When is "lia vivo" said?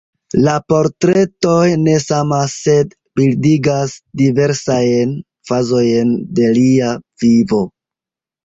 6.59-7.63